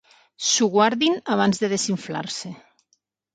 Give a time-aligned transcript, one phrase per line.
[0.51, 2.53] S'ho guardin abans de desinflar-se.